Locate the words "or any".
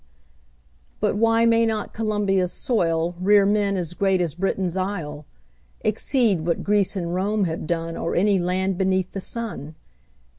7.95-8.39